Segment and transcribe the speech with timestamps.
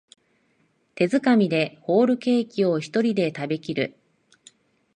[0.95, 3.95] 手づかみでホールケーキをひとりで食べきる